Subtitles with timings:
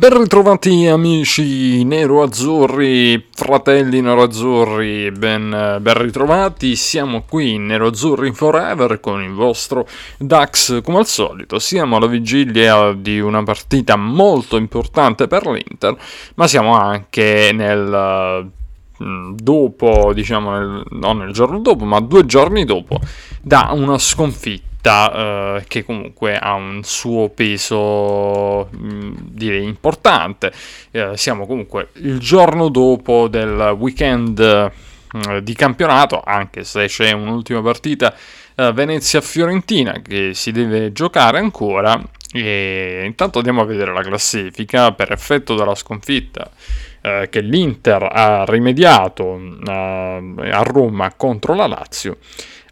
[0.00, 9.22] Ben ritrovati amici nero-azzurri, fratelli nero-azzurri, ben, ben, ritrovati, siamo qui in Nero-Azzurri Forever con
[9.22, 10.80] il vostro Dax.
[10.80, 15.94] Come al solito, siamo alla vigilia di una partita molto importante per l'Inter,
[16.36, 18.50] ma siamo anche nel
[19.00, 23.00] dopo, diciamo, nel, non nel giorno dopo, ma due giorni dopo,
[23.40, 30.52] da una sconfitta eh, che comunque ha un suo peso mh, mm, direi importante.
[30.90, 37.62] Eh, siamo comunque il giorno dopo del weekend eh, di campionato, anche se c'è un'ultima
[37.62, 38.14] partita
[38.54, 42.00] eh, Venezia-Fiorentina che si deve giocare ancora.
[42.32, 46.48] E intanto andiamo a vedere la classifica per effetto della sconfitta
[47.00, 52.18] eh, che l'Inter ha rimediato eh, a Roma contro la Lazio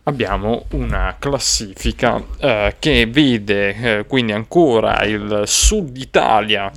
[0.05, 6.73] abbiamo una classifica eh, che vede eh, quindi ancora il sud Italia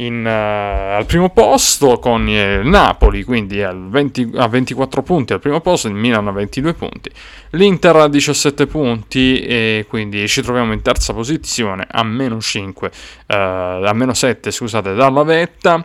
[0.00, 5.60] in, uh, al primo posto con il Napoli, quindi 20, a 24 punti al primo
[5.60, 7.10] posto, il Milan a 22 punti,
[7.50, 12.92] l'Inter a 17 punti e quindi ci troviamo in terza posizione a meno 5, uh,
[13.34, 15.84] a meno 7 scusate, dalla vetta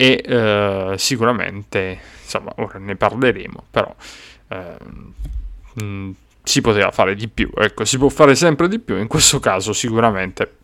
[0.00, 3.92] e uh, sicuramente, insomma, ora ne parleremo, però
[4.46, 6.10] mh, mm,
[6.44, 7.50] si poteva fare di più.
[7.52, 10.58] Ecco, si può fare sempre di più, in questo caso sicuramente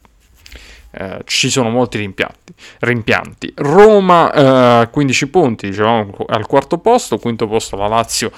[0.92, 2.54] eh, ci sono molti rimpianti.
[2.80, 3.52] rimpianti.
[3.56, 8.30] Roma eh, 15 punti, dicevamo al quarto posto, quinto posto la Lazio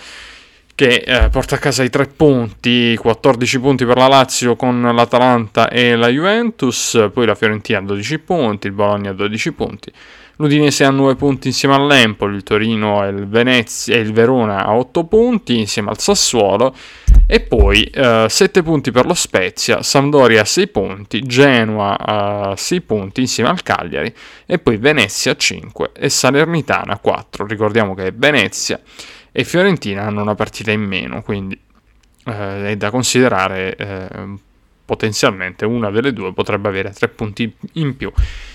[0.74, 5.68] che eh, porta a casa i 3 punti, 14 punti per la Lazio con l'Atalanta
[5.70, 9.92] e la Juventus, poi la Fiorentina a 12 punti, il Bologna a 12 punti.
[10.38, 14.74] L'Udinese ha 9 punti insieme all'Empoli, il Torino e il, Venezia, e il Verona a
[14.74, 16.74] 8 punti insieme al Sassuolo
[17.26, 22.80] e poi eh, 7 punti per lo Spezia, Sampdoria a 6 punti, Genoa a 6
[22.82, 27.46] punti insieme al Cagliari e poi Venezia a 5 e Salernitana a 4.
[27.46, 28.78] Ricordiamo che Venezia
[29.32, 31.58] e Fiorentina hanno una partita in meno, quindi
[32.26, 34.08] eh, è da considerare eh,
[34.86, 38.10] potenzialmente una delle due potrebbe avere tre punti in più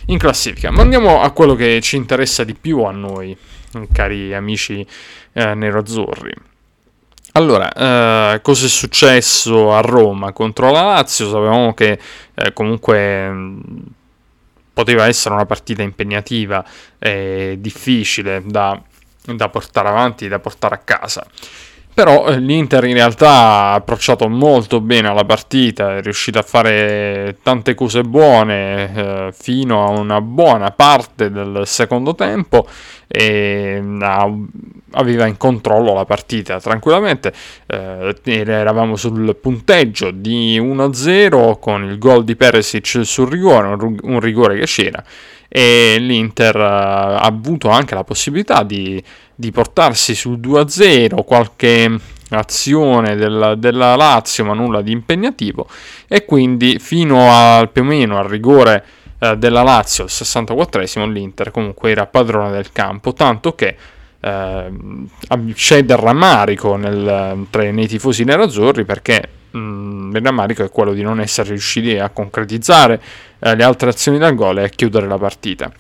[0.08, 0.72] in classifica.
[0.72, 3.38] Ma andiamo a quello che ci interessa di più a noi,
[3.92, 4.84] cari amici
[5.34, 6.34] eh, neroazzurri.
[7.34, 11.28] Allora, eh, cosa è successo a Roma contro la Lazio?
[11.28, 12.00] Sapevamo che
[12.34, 13.82] eh, comunque mh,
[14.74, 16.66] poteva essere una partita impegnativa
[17.00, 18.82] e difficile da,
[19.24, 21.26] da portare avanti, da portare a casa.
[21.94, 27.38] Però eh, l'Inter in realtà ha approcciato molto bene alla partita, è riuscito a fare
[27.44, 32.66] tante cose buone eh, fino a una buona parte del secondo tempo
[33.08, 34.34] e mm, ha,
[34.92, 37.34] aveva in controllo la partita tranquillamente.
[37.68, 44.20] Eh, eravamo sul punteggio di 1-0 con il gol di Peresic sul rigore, un, un
[44.22, 45.04] rigore che c'era
[45.54, 49.04] e l'Inter eh, ha avuto anche la possibilità di,
[49.42, 51.98] di portarsi sul 2-0, qualche
[52.30, 55.68] azione della, della, Lazio ma nulla di impegnativo
[56.08, 58.86] e quindi fino a più o meno al rigore
[59.18, 63.76] eh, della Lazio al 64esimo l'Inter comunque era padrone del campo tanto che
[64.20, 64.72] eh,
[65.56, 70.94] c'è del rammarico nel, tra, nei tifosi nerazzurri perché mh, mm, il rammarico è quello
[70.94, 73.02] di non essere riusciti a concretizzare
[73.40, 75.72] eh, le altre azioni dal gol e a chiudere la partita.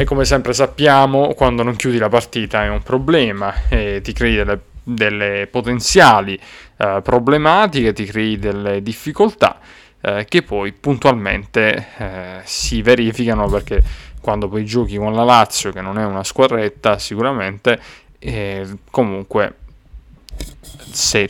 [0.00, 4.34] E come sempre sappiamo, quando non chiudi la partita è un problema e ti crei
[4.34, 6.40] delle, delle potenziali
[6.78, 9.58] eh, problematiche, ti crei delle difficoltà
[10.00, 13.82] eh, che poi puntualmente eh, si verificano perché
[14.22, 17.78] quando poi giochi con la Lazio, che non è una squadretta sicuramente,
[18.18, 19.54] eh, comunque
[20.92, 21.28] se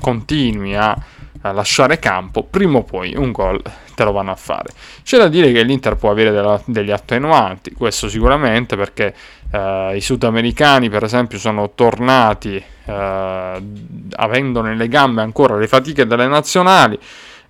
[0.00, 0.96] continui a,
[1.42, 3.60] a, lasciare campo, prima o poi un gol
[3.94, 4.70] te lo vanno a fare.
[5.02, 9.14] C'è da dire che l'Inter può avere della, degli attenuanti, questo sicuramente perché
[9.50, 13.62] eh, i sudamericani per esempio sono tornati eh,
[14.16, 16.98] avendo nelle gambe ancora le fatiche delle nazionali.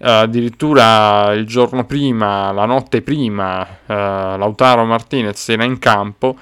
[0.00, 6.36] Uh, addirittura il giorno prima, la notte prima, uh, Lautaro Martinez era in campo,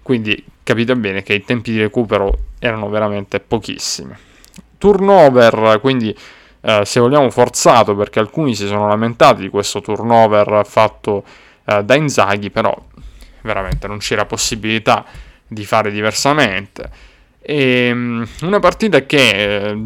[0.00, 4.14] quindi capite bene che i tempi di recupero erano veramente pochissimi
[4.82, 6.12] turnover, quindi
[6.62, 11.24] eh, se vogliamo forzato, perché alcuni si sono lamentati di questo turnover fatto
[11.64, 12.74] eh, da Inzaghi, però
[13.42, 15.04] veramente non c'era possibilità
[15.46, 17.10] di fare diversamente.
[17.44, 19.78] E, um, una partita che eh,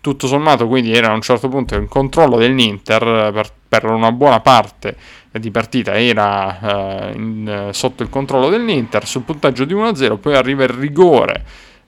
[0.00, 4.40] tutto sommato quindi era a un certo punto in controllo dell'Inter per, per una buona
[4.40, 4.96] parte
[5.30, 10.62] di partita era uh, in, sotto il controllo dell'Inter sul punteggio di 1-0 poi arriva
[10.62, 11.44] il rigore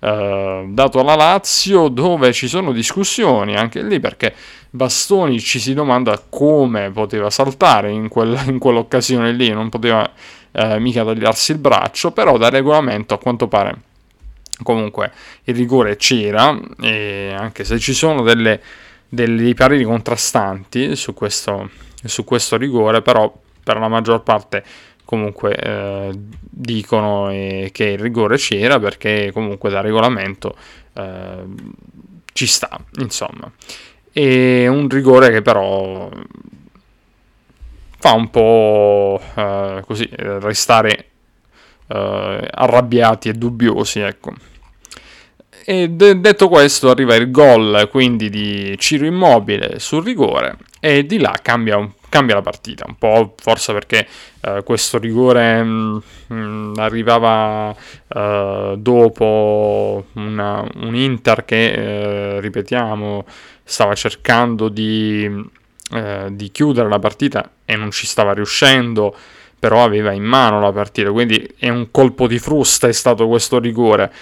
[0.07, 4.33] eh, dato alla Lazio dove ci sono discussioni anche lì perché
[4.71, 10.09] Bastoni ci si domanda come poteva saltare in, quel, in quell'occasione lì, non poteva
[10.53, 13.81] eh, mica tagliarsi il braccio, però da regolamento a quanto pare
[14.63, 15.11] comunque
[15.45, 18.61] il rigore c'era, e anche se ci sono delle,
[19.09, 21.69] dei pareri contrastanti su questo,
[22.05, 23.33] su questo rigore, però
[23.65, 24.63] per la maggior parte
[25.07, 30.55] comunque eh, dicono eh, che il rigore c'era perché comunque da regolamento
[30.93, 31.45] eh,
[32.35, 33.51] ci sta, insomma.
[34.13, 36.11] E un rigore che però
[37.99, 41.07] fa un po' eh, così restare
[41.87, 44.33] eh, arrabbiati e dubbiosi, ecco.
[45.65, 51.19] E de- detto questo arriva il gol quindi di Ciro Immobile sul rigore e di
[51.19, 54.07] là cambia, un, cambia la partita, un po' forse perché
[54.41, 56.03] uh, questo rigore mh,
[56.33, 63.27] mm, mh, arrivava uh, dopo una, un Inter che, uh, ripetiamo,
[63.63, 65.55] stava cercando di,
[66.31, 69.15] di chiudere la partita e non ci stava riuscendo
[69.59, 73.59] però aveva in mano la partita, quindi è un colpo di frusta è stato questo
[73.59, 74.13] rigore.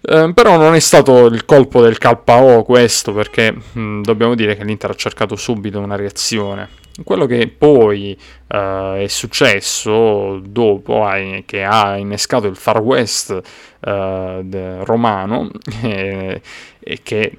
[0.00, 4.56] Eh, però non è stato il colpo del KO questo, perché mh, mm, dobbiamo dire
[4.56, 6.82] che l'Inter ha cercato subito una reazione.
[7.02, 13.40] Quello che poi eh, è successo dopo, eh, che ha innescato il Far West
[13.80, 15.50] eh, romano,
[15.82, 17.36] e che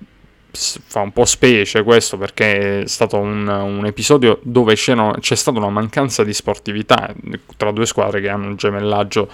[0.56, 5.70] fa un po' specie questo perché è stato un, un episodio dove c'è stata una
[5.70, 7.14] mancanza di sportività
[7.58, 9.30] tra due squadre che hanno un gemellaggio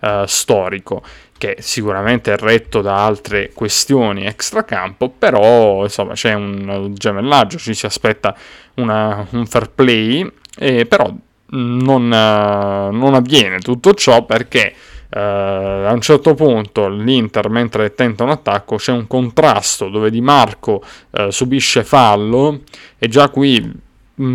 [0.00, 1.02] uh, storico
[1.36, 7.86] che sicuramente è retto da altre questioni extracampo, però insomma c'è un gemellaggio, ci si
[7.86, 8.34] aspetta
[8.74, 11.12] una, un fair play, eh, però
[11.50, 14.74] non, non avviene tutto ciò perché
[15.14, 20.20] Uh, a un certo punto l'Inter mentre tenta un attacco c'è un contrasto dove Di
[20.20, 22.62] Marco uh, subisce fallo
[22.98, 23.72] e già qui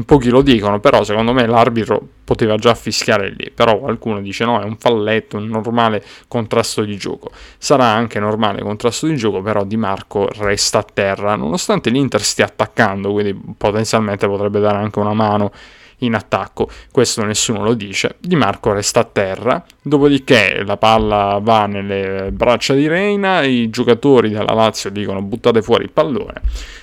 [0.05, 4.61] pochi lo dicono però secondo me l'arbitro poteva già fischiare lì però qualcuno dice no
[4.61, 9.63] è un falletto un normale contrasto di gioco sarà anche normale contrasto di gioco però
[9.63, 15.13] Di Marco resta a terra nonostante l'Inter stia attaccando quindi potenzialmente potrebbe dare anche una
[15.13, 15.51] mano
[15.99, 16.69] in attacco.
[16.93, 18.15] Questo nessuno lo dice.
[18.19, 24.29] Di Marco resta a terra, dopodiché la palla va nelle braccia di Reina, i giocatori
[24.29, 26.41] della Lazio dicono buttate fuori il pallone,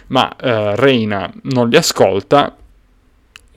[0.08, 2.54] ma eh, Reina non li ascolta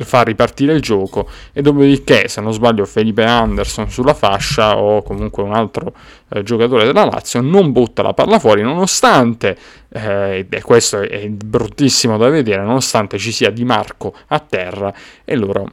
[0.04, 5.44] fa ripartire il gioco e dopodiché se non sbaglio Felipe Anderson sulla fascia o comunque
[5.44, 5.94] un altro
[6.30, 9.58] eh, giocatore della Lazio non butta la palla fuori nonostante
[9.90, 14.94] eh, e questo è bruttissimo da vedere nonostante ci sia Di Marco a terra
[15.26, 15.70] e loro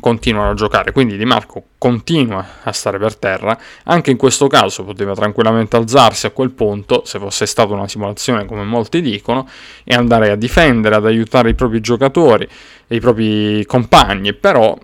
[0.00, 0.92] continuano a giocare.
[0.92, 3.58] Quindi Di Marco continua a stare per terra.
[3.84, 8.46] Anche in questo caso poteva tranquillamente alzarsi a quel punto, se fosse stata una simulazione
[8.46, 9.48] come molti dicono,
[9.84, 12.48] e andare a difendere, ad aiutare i propri giocatori
[12.94, 14.32] i propri compagni.
[14.34, 14.76] Però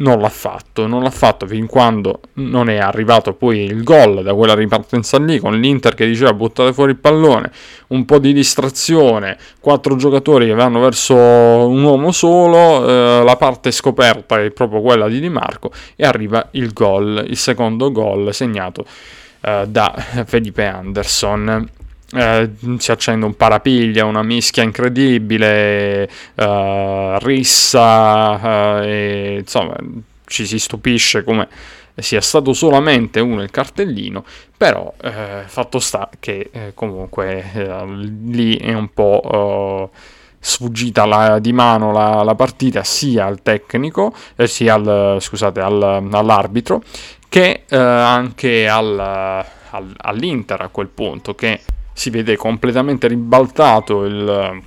[0.00, 4.34] non l'ha fatto, non l'ha fatto fin quando non è arrivato poi il gol da
[4.34, 7.50] quella ripartenza lì con l'Inter che diceva buttate fuori il pallone,
[7.88, 13.70] un po' di distrazione, quattro giocatori che vanno verso un uomo solo, eh, la parte
[13.70, 18.84] scoperta è proprio quella di Di Marco e arriva il gol, il secondo gol segnato
[19.42, 21.68] eh, da Felipe Anderson.
[22.12, 29.76] Eh, si accende un parapiglia, una mischia incredibile, eh, rissa, eh, e, insomma
[30.26, 31.48] ci si stupisce come
[31.96, 34.24] sia stato solamente uno il cartellino,
[34.56, 37.84] però eh, fatto sta che eh, comunque eh,
[38.24, 39.90] lì è un po'
[40.38, 44.14] sfuggita la, di mano la, la, partita sia al tecnico,
[44.44, 46.82] sia al, scusate, al, all'arbitro,
[47.28, 49.44] che anche al,
[49.98, 51.60] all'Inter a quel punto, che
[52.00, 54.62] si vede completamente ribaltato il,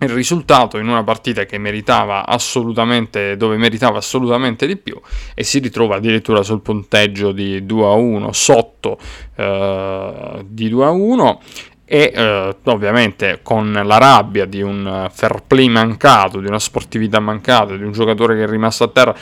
[0.00, 5.00] il risultato in una partita che meritava assolutamente dove meritava assolutamente di più
[5.32, 8.98] e si ritrova addirittura sul punteggio di 2 a 1 sotto
[9.36, 11.40] eh, di 2 a 1
[11.86, 17.74] e eh, ovviamente con la rabbia di un fair play mancato, di una sportività mancata,
[17.74, 19.16] di un giocatore che è rimasto a terra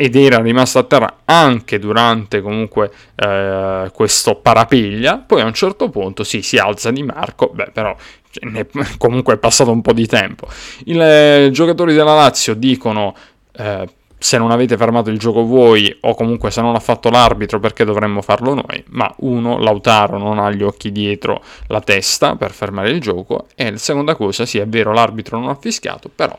[0.00, 5.90] ed era rimasto a terra anche durante comunque eh, questo parapiglia, poi a un certo
[5.90, 7.96] punto sì, si alza di Marco, beh però
[8.30, 10.46] cioè, ne, comunque è passato un po' di tempo.
[10.84, 13.12] I eh, giocatori della Lazio dicono
[13.50, 17.58] eh, se non avete fermato il gioco voi o comunque se non l'ha fatto l'arbitro
[17.58, 22.52] perché dovremmo farlo noi, ma uno, Lautaro non ha gli occhi dietro la testa per
[22.52, 23.48] fermare il gioco.
[23.56, 26.38] E la seconda cosa, sì è vero l'arbitro non ha fischiato, però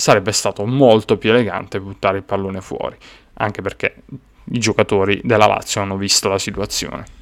[0.00, 2.96] sarebbe stato molto più elegante buttare il pallone fuori,
[3.34, 4.02] anche perché
[4.52, 7.18] i giocatori della Lazio hanno visto la situazione.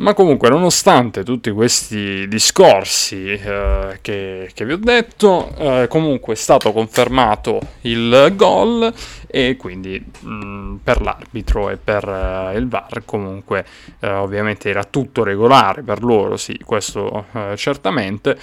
[0.00, 6.36] Ma comunque, nonostante tutti questi discorsi eh, che, che, vi ho detto, eh, comunque è
[6.36, 8.90] stato confermato il gol
[9.26, 13.66] e quindi mh, mm, per l'arbitro e per uh, il VAR comunque
[14.00, 18.38] uh, ovviamente era tutto regolare per loro, sì, questo uh, certamente.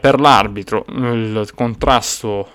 [0.00, 2.48] per l'arbitro il contrasto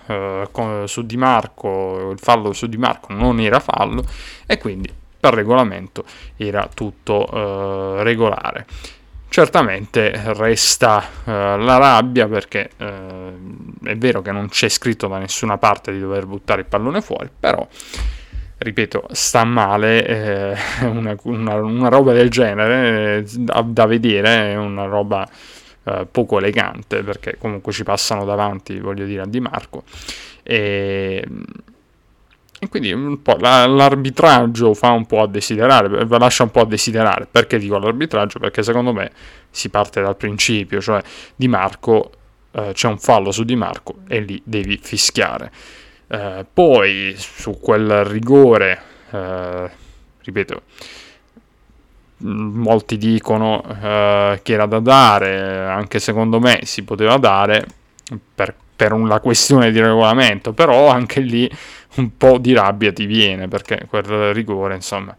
[0.51, 4.03] con, su Di Marco, il fallo su Di Marco non era fallo
[4.46, 6.04] e quindi per regolamento
[6.36, 8.66] era tutto eh, regolare.
[9.30, 13.34] Certamente resta eh, la rabbia perché eh,
[13.84, 17.30] è vero che non c'è scritto da nessuna parte di dover buttare il pallone fuori,
[17.40, 17.66] però
[18.58, 24.56] ripeto, sta male eh, una, una, una, roba del genere eh, da, da, vedere, è
[24.58, 25.28] una roba
[25.84, 29.84] eh, poco elegante perché comunque ci passano davanti, voglio dire, a Di Marco.
[30.44, 31.25] E
[32.63, 37.25] e quindi po' la, l'arbitraggio fa un po' a desiderare, lascia un po' a desiderare.
[37.25, 38.38] Perché dico l'arbitraggio?
[38.38, 39.12] Perché secondo me
[39.50, 41.01] si parte dal principio, cioè
[41.36, 42.12] Di Marco,
[42.51, 45.51] eh, c'è un fallo su Di Marco e lì devi fischiare.
[46.08, 49.70] Eh, poi su quel rigore, eh,
[50.22, 50.62] ripeto,
[52.18, 57.65] molti dicono eh, che era da dare, anche secondo me si poteva dare
[58.36, 61.47] per, per una questione di regolamento, però anche lì
[61.97, 65.15] un po' di rabbia ti viene perché quel rigore insomma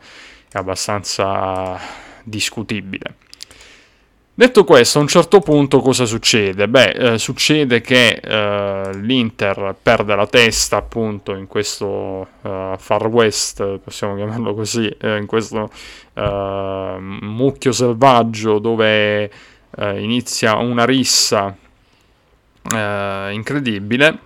[0.50, 1.78] è abbastanza
[2.25, 3.14] discutibile.
[4.35, 6.66] Detto questo, a un certo punto cosa succede?
[6.66, 11.87] Beh, eh, succede che eh, l'Inter perde la testa appunto in questo
[12.40, 15.71] uh, Far West, possiamo chiamarlo così, eh, in questo
[16.14, 19.31] uh, mucchio selvaggio dove
[19.76, 21.57] uh, inizia una rissa
[23.33, 24.19] incredibile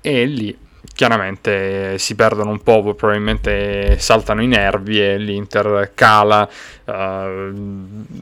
[0.00, 0.56] e lì
[0.94, 6.48] chiaramente si perdono un po', probabilmente saltano i nervi e l'Inter cala.
[6.84, 7.52] Uh,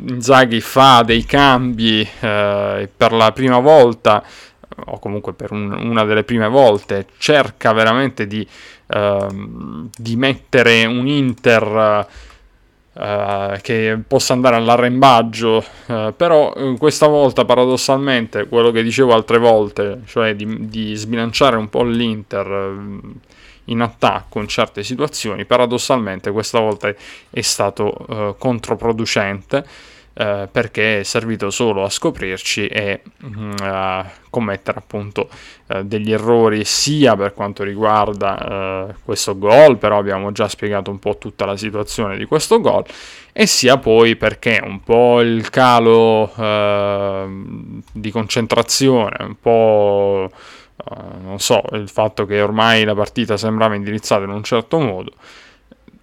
[0.09, 4.23] Inzaghi fa dei cambi uh, per la prima volta,
[4.87, 8.47] o comunque per un, una delle prime volte, cerca veramente di,
[8.87, 12.07] uh, di mettere un Inter
[12.95, 19.39] Uh, che possa andare all'arrembaggio, uh, però uh, questa volta paradossalmente quello che dicevo altre
[19.39, 22.77] volte, cioè di, di sbilanciare un po' l'Inter
[23.65, 26.95] in attacco in certe situazioni, paradossalmente questa volta
[27.31, 29.65] è stato controproducente
[30.15, 35.29] eh, perché è servito solo a scoprirci e mm, a commettere appunto
[35.69, 40.99] eh, degli errori sia per quanto riguarda eh, questo gol, però abbiamo già spiegato un
[40.99, 42.85] po' tutta la situazione di questo gol,
[43.33, 51.39] e sia poi perché un po' il calo ehm, di concentrazione, un po' eh, non
[51.39, 55.13] so, il fatto che ormai la partita sembrava indirizzata in un certo modo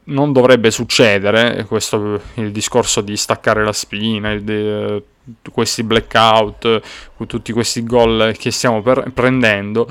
[0.09, 5.03] non dovrebbe succedere, questo il discorso di staccare la spina, il,
[5.51, 6.81] questi blackout,
[7.27, 9.87] tutti questi gol che stiamo per, prendendo,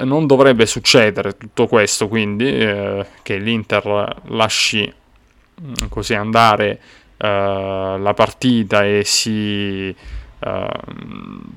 [0.00, 4.90] non dovrebbe succedere tutto questo, quindi eh, che l'Inter lasci
[5.60, 6.80] mm, così andare
[7.16, 10.66] eh, la partita e si, eh,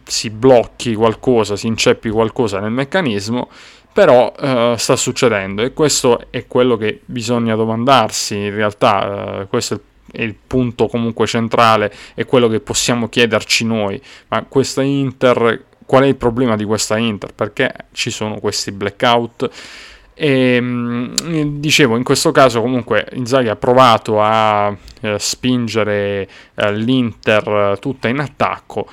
[0.04, 3.50] si blocchi qualcosa, si inceppi qualcosa nel meccanismo
[3.96, 9.80] però uh, sta succedendo e questo è quello che bisogna domandarsi in realtà, uh, questo
[10.12, 16.04] è il punto comunque centrale, è quello che possiamo chiederci noi, ma questa Inter, qual
[16.04, 17.34] è il problema di questa Inter?
[17.34, 19.50] Perché ci sono questi blackout?
[20.14, 27.78] E mm, dicevo, in questo caso comunque Inzaghi ha provato a eh, spingere eh, l'Inter
[27.80, 28.90] tutta in attacco,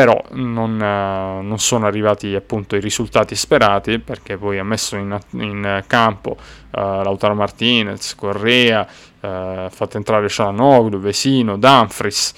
[0.00, 5.14] però non, uh, non, sono arrivati appunto i risultati sperati perché poi ha messo in,
[5.32, 12.32] in campo uh, Lautaro Martinez, Correa, uh, fatto entrare Cialanoglu, Vesino, Dumfries,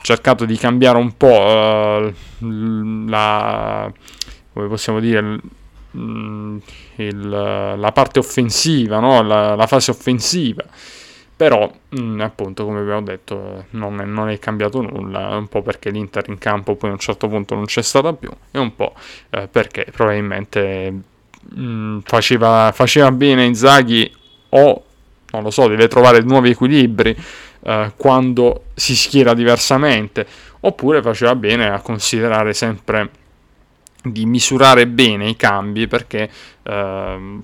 [0.00, 2.14] cercato di cambiare un po'
[3.08, 3.92] la,
[4.52, 5.40] come possiamo dire,
[5.90, 9.22] il, la parte offensiva, no?
[9.22, 10.64] la, la fase offensiva
[11.42, 15.60] però mh, mm, appunto come abbiamo detto non è, non è, cambiato nulla un po'
[15.60, 18.76] perché l'Inter in campo poi a un certo punto non c'è stata più e un
[18.76, 18.94] po'
[19.30, 24.08] eh, perché probabilmente mh, mm, faceva, faceva, bene Inzaghi
[24.50, 24.84] o
[25.32, 27.16] non lo so deve trovare nuovi equilibri
[27.64, 30.24] eh, quando si schiera diversamente
[30.60, 33.10] oppure faceva bene a considerare sempre
[34.00, 36.30] di misurare bene i cambi perché
[36.62, 37.38] eh,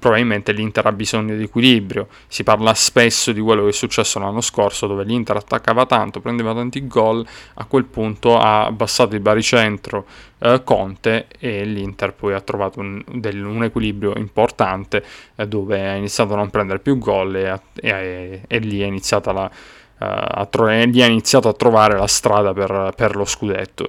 [0.00, 2.08] probabilmente l'Inter ha bisogno di equilibrio.
[2.26, 6.54] Si parla spesso di quello che è successo l'anno scorso, dove l'Inter attaccava tanto, prendeva
[6.54, 10.06] tanti gol, a quel punto ha abbassato il baricentro
[10.38, 15.04] eh, Conte e l'Inter poi ha trovato un, del, un equilibrio importante
[15.36, 19.32] eh, dove ha iniziato a non prendere più gol e, e, e, lì è iniziata
[19.32, 19.50] la,
[19.98, 23.88] ha, tro- gli ha iniziato a trovare la strada per, per lo scudetto.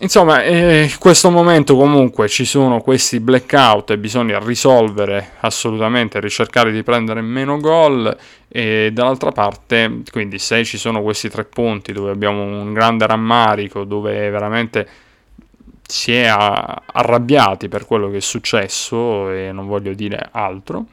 [0.00, 6.72] Insomma, eh, in questo momento comunque ci sono questi blackout e bisogna risolvere assolutamente, ricercare
[6.72, 8.14] di prendere meno gol.
[8.48, 13.84] E dall'altra parte, quindi se ci sono questi tre punti dove abbiamo un grande rammarico,
[13.84, 14.88] dove veramente
[15.86, 20.86] si è arrabbiati per quello che è successo e non voglio dire altro,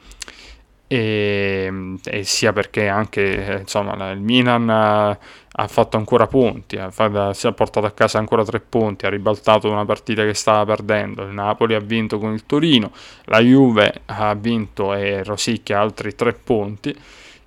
[0.92, 6.90] e, e sia perché anche eh, insomma, il Milan ha, ha fatto ancora punti, ha,
[7.32, 11.22] si è portato a casa ancora tre punti, ha ribaltato una partita che stava perdendo,
[11.22, 12.92] il Napoli ha vinto con il Torino,
[13.24, 16.94] la Juve ha vinto e rosicchia altri tre punti,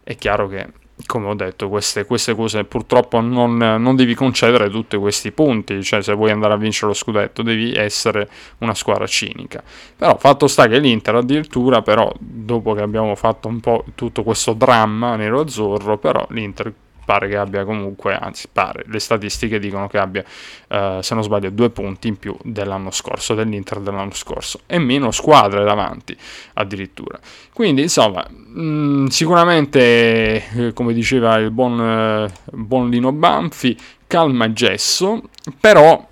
[0.01, 0.65] è chiaro che
[1.05, 6.01] come ho detto, queste, queste cose purtroppo non, non, devi concedere tutti questi punti, cioè
[6.01, 9.61] se vuoi andare a vincere lo scudetto devi essere una squadra cinica.
[9.95, 14.53] Però fatto sta che l'Inter addirittura, però dopo che abbiamo fatto un po' tutto questo
[14.53, 16.73] dramma nero-azzurro, però l'Inter
[17.05, 20.23] pare che abbia comunque, anzi pare, le statistiche dicono che abbia,
[20.67, 25.11] eh, se non sbaglio, due punti in più dell'anno scorso, dell'Inter dell'anno scorso, e meno
[25.11, 26.17] squadre davanti
[26.53, 27.19] addirittura.
[27.53, 34.51] Quindi insomma, mh, mm, sicuramente, eh, come diceva il buon, eh, buon Lino Banfi, calma
[34.51, 35.21] gesso,
[35.59, 36.05] però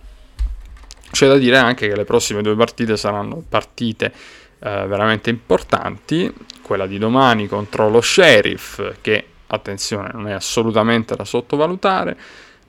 [1.11, 4.11] c'è da dire anche che le prossime due partite saranno partite
[4.59, 11.25] eh, veramente importanti, quella di domani contro lo Sheriff che attenzione, non è assolutamente da
[11.25, 12.17] sottovalutare,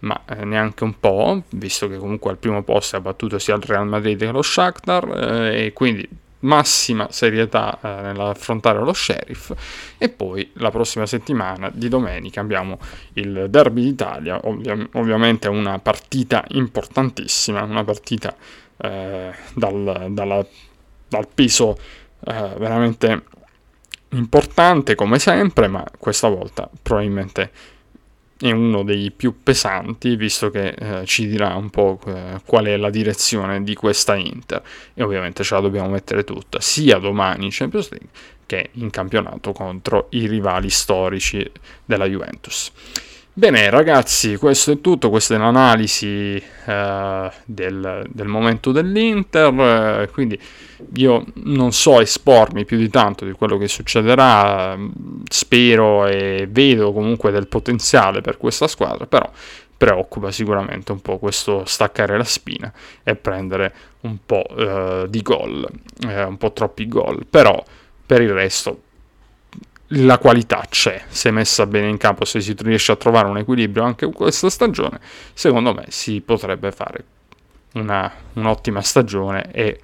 [0.00, 3.62] ma eh, neanche un po', visto che comunque al primo posto ha battuto sia il
[3.62, 6.08] Real Madrid che lo Shakhtar, eh, e quindi
[6.44, 9.52] massima serietà eh, nell'affrontare lo Sheriff.
[9.98, 12.78] E poi la prossima settimana di domenica abbiamo
[13.14, 18.34] il Derby d'Italia ovvia- ovviamente una partita importantissima una partita
[18.76, 20.46] eh, dal, dalla,
[21.08, 21.78] dal peso
[22.26, 23.22] eh, veramente
[24.16, 27.50] importante come sempre, ma questa volta probabilmente
[28.36, 32.76] è uno dei più pesanti, visto che eh, ci dirà un po' eh, qual è
[32.76, 34.62] la direzione di questa Inter.
[34.92, 38.08] E ovviamente ce la dobbiamo mettere tutta, sia domani in Champions League
[38.46, 41.50] che in campionato contro i rivali storici
[41.84, 42.70] della Juventus.
[43.36, 50.40] Bene ragazzi, questo è tutto, questa è l'analisi eh, del, del, momento dell'Inter, eh, quindi
[50.94, 54.78] io non so espormi più di tanto di quello che succederà,
[55.28, 59.28] spero e vedo comunque del potenziale per questa squadra, però
[59.76, 65.68] preoccupa sicuramente un po' questo staccare la spina e prendere un po' eh, di gol,
[66.06, 67.60] eh, un po' troppi gol, però
[68.06, 68.78] per il resto
[69.88, 73.84] la qualità c'è, se messa bene in campo, se si riesce a trovare un equilibrio
[73.84, 74.98] anche questa stagione,
[75.32, 77.04] secondo me si potrebbe fare
[77.74, 79.80] una, un'ottima stagione e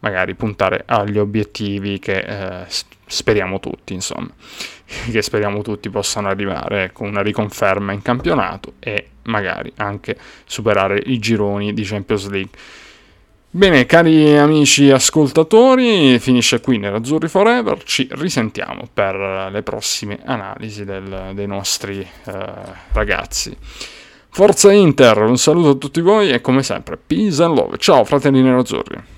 [0.00, 2.66] magari puntare agli obiettivi che eh,
[3.06, 4.28] speriamo tutti, insomma,
[5.10, 11.18] che speriamo tutti possano arrivare con una riconferma in campionato e magari anche superare i
[11.18, 12.58] gironi di Champions League.
[13.48, 17.82] Bene, cari amici ascoltatori, finisce qui Nerazzurri Forever.
[17.84, 22.44] Ci risentiamo per le prossime analisi del, dei nostri eh,
[22.92, 23.56] ragazzi.
[24.28, 27.78] Forza Inter, un saluto a tutti voi e come sempre, peace and love.
[27.78, 29.15] Ciao fratelli nerazzurri.